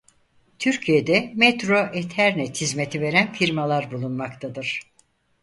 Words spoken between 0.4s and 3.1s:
Türkiye'de Metro Ethernet hizmeti